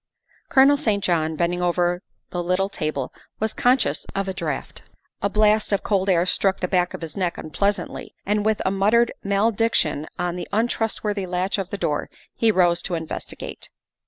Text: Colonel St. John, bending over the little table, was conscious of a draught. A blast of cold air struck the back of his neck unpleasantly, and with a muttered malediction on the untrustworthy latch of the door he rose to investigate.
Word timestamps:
Colonel 0.49 0.77
St. 0.77 1.03
John, 1.03 1.35
bending 1.35 1.61
over 1.61 2.01
the 2.31 2.41
little 2.41 2.69
table, 2.69 3.13
was 3.39 3.53
conscious 3.53 4.03
of 4.15 4.27
a 4.27 4.33
draught. 4.33 4.81
A 5.21 5.29
blast 5.29 5.71
of 5.71 5.83
cold 5.83 6.09
air 6.09 6.25
struck 6.25 6.59
the 6.59 6.67
back 6.67 6.95
of 6.95 7.01
his 7.03 7.15
neck 7.15 7.37
unpleasantly, 7.37 8.15
and 8.25 8.43
with 8.43 8.63
a 8.65 8.71
muttered 8.71 9.11
malediction 9.23 10.07
on 10.17 10.37
the 10.37 10.47
untrustworthy 10.51 11.27
latch 11.27 11.59
of 11.59 11.69
the 11.69 11.77
door 11.77 12.09
he 12.33 12.49
rose 12.51 12.81
to 12.81 12.95
investigate. 12.95 13.69